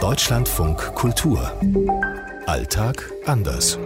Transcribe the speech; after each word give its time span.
Deutschlandfunk 0.00 0.94
Kultur. 0.94 1.52
Alltag 2.46 3.12
anders. 3.26 3.76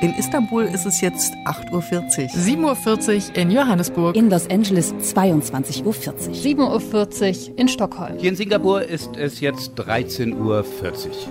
In 0.00 0.14
Istanbul 0.16 0.62
ist 0.62 0.86
es 0.86 1.00
jetzt 1.00 1.34
8.40 1.44 1.72
Uhr. 1.72 2.74
7.40 2.76 3.30
Uhr 3.30 3.36
in 3.36 3.50
Johannesburg. 3.50 4.14
In 4.14 4.30
Los 4.30 4.48
Angeles 4.48 4.94
22.40 4.94 5.84
Uhr. 5.84 5.92
7.40 5.92 7.50
Uhr 7.50 7.58
in 7.58 7.66
Stockholm. 7.66 8.16
Hier 8.16 8.30
in 8.30 8.36
Singapur 8.36 8.82
ist 8.82 9.16
es 9.16 9.40
jetzt 9.40 9.72
13.40 9.72 10.38
Uhr. 10.38 10.64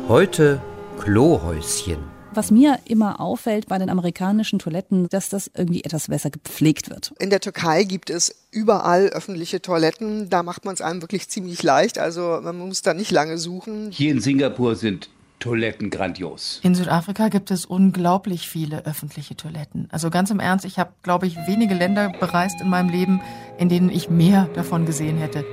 Heute 0.09 0.62
Klohäuschen. 1.00 2.20
Was 2.34 2.50
mir 2.50 2.79
immer 2.86 3.20
auffällt 3.20 3.68
bei 3.68 3.77
den 3.77 3.89
amerikanischen 3.89 4.57
Toiletten, 4.57 5.09
dass 5.09 5.27
das 5.27 5.52
irgendwie 5.54 5.84
etwas 5.84 6.07
besser 6.07 6.30
gepflegt 6.30 6.89
wird. 6.89 7.13
In 7.20 7.30
der 7.30 7.41
Türkei 7.41 7.84
gibt 7.84 8.09
es 8.09 8.36
überall 8.52 9.07
öffentliche 9.07 9.61
Toiletten. 9.61 10.30
Da 10.30 10.41
macht 10.41 10.63
man 10.63 10.73
es 10.73 10.81
einem 10.81 11.02
wirklich 11.02 11.27
ziemlich 11.27 11.62
leicht. 11.62 11.99
Also 11.99 12.39
man 12.41 12.57
muss 12.57 12.84
da 12.84 12.94
nicht 12.94 13.12
lange 13.12 13.38
suchen. 13.38 13.91
Hier 13.91 14.12
in 14.12 14.21
Singapur 14.21 14.76
sind 14.76 15.09
Toiletten 15.40 15.90
grandios. 15.90 16.62
In 16.63 16.73
Südafrika 16.76 17.27
gibt 17.27 17.52
es 17.52 17.66
unglaublich 17.66 18.48
viele 18.48 18.85
öffentliche 18.85 19.35
Toiletten. 19.35 19.90
Also 19.91 20.09
ganz 20.09 20.29
im 20.29 20.40
Ernst, 20.40 20.63
ich 20.63 20.79
habe, 20.79 20.91
glaube 21.04 21.27
ich, 21.27 21.35
wenige 21.48 21.73
Länder 21.73 22.13
bereist 22.18 22.62
in 22.62 22.70
meinem 22.70 22.90
Leben, 22.90 23.20
in 23.57 23.68
denen 23.68 23.90
ich 23.90 24.09
mehr 24.09 24.48
davon 24.54 24.85
gesehen 24.85 25.18
hätte. 25.18 25.43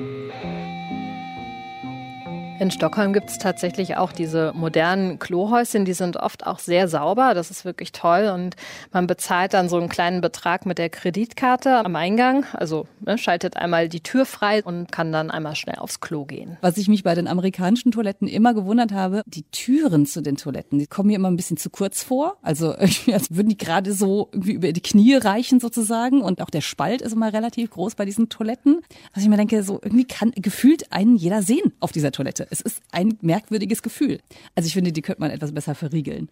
In 2.61 2.73
Stockholm 2.73 3.13
gibt 3.13 3.31
es 3.31 3.39
tatsächlich 3.39 3.97
auch 3.97 4.11
diese 4.11 4.53
modernen 4.53 5.21
Klohäuschen, 5.21 5.85
die 5.85 5.93
sind 5.93 6.17
oft 6.17 6.45
auch 6.45 6.59
sehr 6.59 6.89
sauber. 6.89 7.33
Das 7.35 7.53
ist 7.53 7.65
wirklich 7.65 7.93
toll. 7.93 8.33
Und 8.35 8.57
man 8.93 9.07
bezahlt 9.07 9.55
dann 9.55 9.69
so 9.69 9.77
einen 9.77 9.89
kleinen 9.89 10.21
Betrag 10.21 10.67
mit 10.67 10.79
der 10.79 10.91
Kreditkarte 10.91 11.77
am 11.77 11.95
Eingang. 11.95 12.45
Also 12.53 12.89
ne, 13.01 13.17
schaltet 13.17 13.57
einmal 13.57 13.89
die 13.89 14.01
Tür 14.01 14.27
frei 14.27 14.65
und 14.65 14.91
kann 14.91 15.13
dann 15.13 15.31
einmal 15.31 15.55
schnell 15.55 15.77
aufs 15.77 16.01
Klo 16.01 16.25
gehen. 16.25 16.57
Was 16.61 16.79
ich 16.79 16.89
mich 16.89 17.05
bei 17.05 17.15
den 17.15 17.29
amerikanischen 17.29 17.93
Toiletten 17.93 18.27
immer 18.27 18.55
gewundert 18.55 18.91
habe, 18.91 19.23
die 19.27 19.45
Türen 19.45 20.05
zu 20.05 20.21
den 20.21 20.37
Toiletten, 20.37 20.81
die 20.81 20.89
kommen 20.89 21.09
mir 21.09 21.17
immer 21.17 21.31
ein 21.31 21.37
bisschen 21.37 21.59
zu 21.59 21.71
kurz 21.71 22.03
vor. 22.03 22.39
Also 22.43 22.73
als 23.13 23.37
würden 23.37 23.51
die 23.51 23.57
gerade 23.57 23.93
so 23.93 24.31
irgendwie 24.33 24.55
über 24.55 24.73
die 24.73 24.83
Knie 24.83 25.15
reichen 25.15 25.61
sozusagen. 25.61 26.23
Und 26.23 26.43
auch 26.43 26.51
der 26.51 26.63
Spalt 26.63 27.03
ist 27.03 27.13
immer 27.13 27.33
relativ 27.33 27.71
groß 27.71 27.95
bei 27.95 28.05
diesen 28.05 28.29
Toiletten. 28.29 28.81
Was 29.15 29.23
ich 29.23 29.29
mir 29.29 29.37
denke, 29.37 29.63
so 29.63 29.79
irgendwie 29.81 30.07
kann 30.07 30.33
gefühlt 30.35 30.91
einen 30.91 31.15
jeder 31.15 31.43
sehen 31.43 31.73
auf 31.79 31.93
dieser 31.93 32.11
Toilette. 32.11 32.48
Es 32.51 32.61
ist 32.61 32.81
ein 32.93 33.19
merkwürdiges 33.21 33.83
Gefühl. 33.83 34.21
Also 34.55 34.67
ich 34.67 34.73
finde, 34.73 34.93
die 34.93 35.03
könnte 35.03 35.21
man 35.21 35.31
etwas 35.31 35.53
besser 35.53 35.75
verriegeln. 35.75 36.29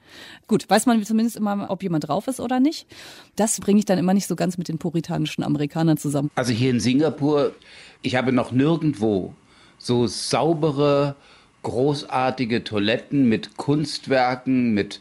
Gut, 0.46 0.68
weiß 0.68 0.86
man 0.86 1.04
zumindest 1.04 1.36
immer, 1.36 1.70
ob 1.70 1.82
jemand 1.82 2.08
drauf 2.08 2.28
ist 2.28 2.40
oder 2.40 2.60
nicht. 2.60 2.86
Das 3.36 3.60
bringe 3.60 3.78
ich 3.78 3.84
dann 3.84 3.98
immer 3.98 4.14
nicht 4.14 4.26
so 4.26 4.36
ganz 4.36 4.58
mit 4.58 4.68
den 4.68 4.78
puritanischen 4.78 5.44
Amerikanern 5.44 5.96
zusammen. 5.96 6.30
Also 6.34 6.52
hier 6.52 6.70
in 6.70 6.80
Singapur, 6.80 7.52
ich 8.02 8.16
habe 8.16 8.32
noch 8.32 8.52
nirgendwo 8.52 9.34
so 9.78 10.06
saubere, 10.06 11.16
großartige 11.62 12.64
Toiletten 12.64 13.28
mit 13.28 13.56
Kunstwerken, 13.56 14.72
mit 14.72 15.00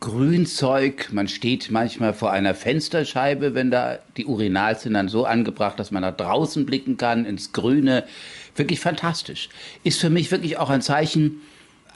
Grünzeug. 0.00 1.08
Man 1.12 1.28
steht 1.28 1.70
manchmal 1.70 2.12
vor 2.12 2.30
einer 2.30 2.54
Fensterscheibe, 2.54 3.54
wenn 3.54 3.70
da 3.70 3.98
die 4.16 4.26
Urinals 4.26 4.82
sind 4.82 4.94
dann 4.94 5.08
so 5.08 5.24
angebracht, 5.24 5.78
dass 5.78 5.90
man 5.90 6.02
nach 6.02 6.16
draußen 6.16 6.66
blicken 6.66 6.96
kann 6.96 7.24
ins 7.24 7.52
Grüne. 7.52 8.04
Wirklich 8.54 8.80
fantastisch. 8.80 9.48
Ist 9.82 10.00
für 10.00 10.10
mich 10.10 10.30
wirklich 10.30 10.58
auch 10.58 10.70
ein 10.70 10.82
Zeichen 10.82 11.40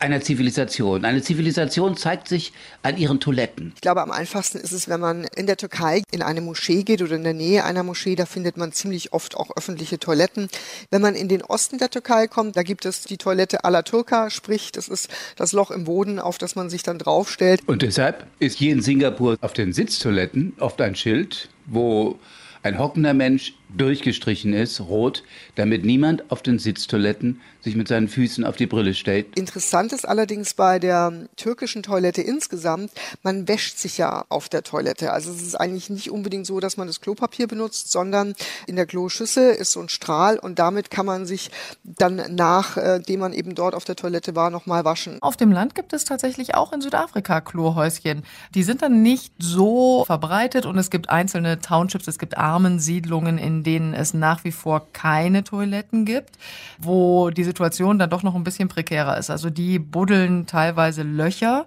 einer 0.00 0.20
Zivilisation. 0.20 1.04
Eine 1.04 1.22
Zivilisation 1.22 1.96
zeigt 1.96 2.28
sich 2.28 2.52
an 2.82 2.96
ihren 2.96 3.20
Toiletten. 3.20 3.72
Ich 3.74 3.80
glaube, 3.80 4.02
am 4.02 4.10
einfachsten 4.10 4.58
ist 4.58 4.72
es, 4.72 4.88
wenn 4.88 5.00
man 5.00 5.24
in 5.24 5.46
der 5.46 5.56
Türkei 5.56 6.02
in 6.10 6.22
eine 6.22 6.40
Moschee 6.40 6.82
geht 6.82 7.02
oder 7.02 7.16
in 7.16 7.24
der 7.24 7.34
Nähe 7.34 7.64
einer 7.64 7.82
Moschee, 7.82 8.16
da 8.16 8.26
findet 8.26 8.56
man 8.56 8.72
ziemlich 8.72 9.12
oft 9.12 9.36
auch 9.36 9.50
öffentliche 9.56 9.98
Toiletten. 9.98 10.48
Wenn 10.90 11.02
man 11.02 11.14
in 11.14 11.28
den 11.28 11.42
Osten 11.42 11.78
der 11.78 11.90
Türkei 11.90 12.26
kommt, 12.28 12.56
da 12.56 12.62
gibt 12.62 12.86
es 12.86 13.02
die 13.02 13.18
Toilette 13.18 13.64
à 13.64 13.70
la 13.70 13.82
Turca, 13.82 14.30
sprich, 14.30 14.72
das 14.72 14.88
ist 14.88 15.08
das 15.36 15.52
Loch 15.52 15.70
im 15.70 15.84
Boden, 15.84 16.18
auf 16.18 16.38
das 16.38 16.56
man 16.56 16.70
sich 16.70 16.82
dann 16.82 16.98
draufstellt. 16.98 17.60
Und 17.66 17.82
deshalb 17.82 18.26
ist 18.38 18.58
hier 18.58 18.72
in 18.72 18.82
Singapur 18.82 19.36
auf 19.40 19.52
den 19.52 19.72
Sitztoiletten 19.72 20.54
oft 20.58 20.80
ein 20.80 20.96
Schild, 20.96 21.48
wo 21.66 22.18
ein 22.62 22.78
hockender 22.78 23.14
Mensch 23.14 23.54
durchgestrichen 23.76 24.52
ist, 24.52 24.80
rot, 24.80 25.22
damit 25.54 25.84
niemand 25.84 26.30
auf 26.30 26.42
den 26.42 26.58
Sitztoiletten 26.58 27.40
sich 27.60 27.76
mit 27.76 27.88
seinen 27.88 28.08
Füßen 28.08 28.44
auf 28.44 28.56
die 28.56 28.66
Brille 28.66 28.94
stellt. 28.94 29.38
Interessant 29.38 29.92
ist 29.92 30.08
allerdings 30.08 30.54
bei 30.54 30.78
der 30.78 31.28
türkischen 31.36 31.82
Toilette 31.82 32.22
insgesamt, 32.22 32.90
man 33.22 33.46
wäscht 33.46 33.78
sich 33.78 33.98
ja 33.98 34.24
auf 34.28 34.48
der 34.48 34.62
Toilette. 34.62 35.12
Also 35.12 35.30
es 35.30 35.42
ist 35.42 35.54
eigentlich 35.54 35.90
nicht 35.90 36.10
unbedingt 36.10 36.46
so, 36.46 36.58
dass 36.58 36.76
man 36.76 36.86
das 36.86 37.00
Klopapier 37.00 37.46
benutzt, 37.46 37.92
sondern 37.92 38.34
in 38.66 38.76
der 38.76 38.86
Kloschüssel 38.86 39.52
ist 39.52 39.72
so 39.72 39.80
ein 39.80 39.88
Strahl 39.88 40.38
und 40.38 40.58
damit 40.58 40.90
kann 40.90 41.06
man 41.06 41.26
sich 41.26 41.50
dann 41.84 42.22
nachdem 42.30 43.20
man 43.20 43.32
eben 43.32 43.54
dort 43.54 43.74
auf 43.74 43.84
der 43.84 43.96
Toilette 43.96 44.34
war, 44.34 44.50
nochmal 44.50 44.84
waschen. 44.84 45.18
Auf 45.20 45.36
dem 45.36 45.52
Land 45.52 45.74
gibt 45.74 45.92
es 45.92 46.04
tatsächlich 46.04 46.54
auch 46.54 46.72
in 46.72 46.80
Südafrika 46.80 47.40
Klohäuschen. 47.40 48.22
Die 48.54 48.62
sind 48.62 48.82
dann 48.82 49.02
nicht 49.02 49.32
so 49.38 50.04
verbreitet 50.06 50.66
und 50.66 50.78
es 50.78 50.90
gibt 50.90 51.08
einzelne 51.08 51.60
Townships, 51.60 52.08
es 52.08 52.18
gibt 52.18 52.36
Armensiedlungen, 52.50 53.38
in 53.38 53.62
denen 53.62 53.94
es 53.94 54.14
nach 54.14 54.44
wie 54.44 54.52
vor 54.52 54.86
keine 54.92 55.44
Toiletten 55.44 56.04
gibt, 56.04 56.36
wo 56.78 57.30
diese 57.30 57.50
Situation 57.50 57.98
dann 57.98 58.10
doch 58.10 58.22
noch 58.22 58.34
ein 58.34 58.44
bisschen 58.44 58.68
prekärer 58.68 59.16
ist. 59.18 59.30
Also 59.30 59.50
die 59.50 59.78
buddeln 59.78 60.46
teilweise 60.46 61.02
Löcher 61.02 61.66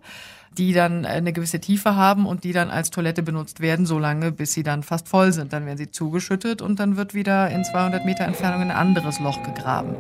die 0.58 0.74
dann 0.74 1.06
eine 1.06 1.34
gewisse 1.34 1.60
Tiefe 1.60 1.96
haben 1.96 2.26
und 2.26 2.44
die 2.44 2.54
dann 2.54 2.70
als 2.70 2.92
Toilette 2.92 3.24
benutzt 3.24 3.60
werden, 3.60 3.86
solange 3.86 4.32
bis 4.32 4.54
sie 4.54 4.64
dann 4.64 4.84
fast 4.84 5.08
voll 5.08 5.32
sind. 5.34 5.52
Dann 5.52 5.66
werden 5.66 5.78
sie 5.78 5.90
zugeschüttet 5.90 6.62
und 6.62 6.80
dann 6.80 6.96
wird 6.96 7.14
wieder 7.14 7.50
in 7.50 7.64
200 7.64 8.06
Meter 8.06 8.26
Entfernung 8.26 8.62
ein 8.62 8.72
anderes 8.72 9.20
Loch 9.20 9.42
gegraben. 9.44 9.96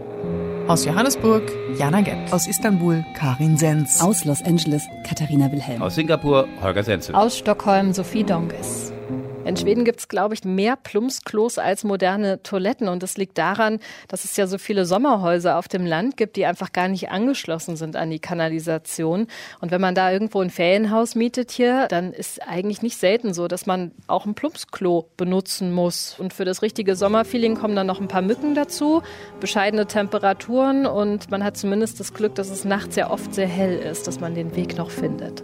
Aus 0.67 0.85
Johannesburg, 0.85 1.43
Jana 1.77 2.01
Gent. 2.01 2.31
Aus 2.31 2.47
Istanbul, 2.47 3.03
Karin 3.15 3.57
Sens. 3.57 3.99
Aus 3.99 4.23
Los 4.23 4.41
Angeles, 4.43 4.83
Katharina 5.05 5.51
Wilhelm. 5.51 5.81
Aus 5.81 5.95
Singapur, 5.95 6.47
Holger 6.61 6.83
Senzel. 6.83 7.15
Aus 7.15 7.37
Stockholm, 7.37 7.91
Sophie 7.91 8.23
Donges. 8.23 8.92
In 9.53 9.57
Schweden 9.57 9.85
gibt 9.85 9.99
es, 9.99 10.07
glaube 10.07 10.33
ich, 10.33 10.43
mehr 10.43 10.75
Plumpsklos 10.75 11.59
als 11.59 11.83
moderne 11.83 12.41
Toiletten. 12.41 12.87
Und 12.87 13.03
das 13.03 13.17
liegt 13.17 13.37
daran, 13.37 13.77
dass 14.07 14.23
es 14.23 14.35
ja 14.35 14.47
so 14.47 14.57
viele 14.57 14.83
Sommerhäuser 14.83 15.59
auf 15.59 15.67
dem 15.67 15.85
Land 15.85 16.17
gibt, 16.17 16.37
die 16.37 16.47
einfach 16.47 16.71
gar 16.71 16.87
nicht 16.87 17.11
angeschlossen 17.11 17.75
sind 17.75 17.95
an 17.95 18.09
die 18.09 18.17
Kanalisation. 18.17 19.27
Und 19.61 19.69
wenn 19.69 19.79
man 19.79 19.93
da 19.93 20.11
irgendwo 20.11 20.41
ein 20.41 20.49
Ferienhaus 20.49 21.13
mietet 21.13 21.51
hier, 21.51 21.87
dann 21.87 22.13
ist 22.13 22.41
eigentlich 22.41 22.81
nicht 22.81 22.97
selten 22.97 23.35
so, 23.35 23.47
dass 23.47 23.67
man 23.67 23.91
auch 24.07 24.25
ein 24.25 24.33
Plumpsklo 24.33 25.07
benutzen 25.17 25.71
muss. 25.71 26.15
Und 26.17 26.33
für 26.33 26.45
das 26.45 26.63
richtige 26.63 26.95
Sommerfeeling 26.95 27.53
kommen 27.53 27.75
dann 27.75 27.85
noch 27.85 28.01
ein 28.01 28.07
paar 28.07 28.23
Mücken 28.23 28.55
dazu, 28.55 29.03
bescheidene 29.39 29.85
Temperaturen 29.85 30.87
und 30.87 31.29
man 31.29 31.43
hat 31.43 31.57
zumindest 31.57 31.99
das 31.99 32.15
Glück, 32.15 32.33
dass 32.33 32.49
es 32.49 32.65
nachts 32.65 32.95
ja 32.95 33.11
oft 33.11 33.35
sehr 33.35 33.45
hell 33.45 33.77
ist, 33.77 34.07
dass 34.07 34.19
man 34.19 34.33
den 34.33 34.55
Weg 34.55 34.77
noch 34.77 34.89
findet. 34.89 35.43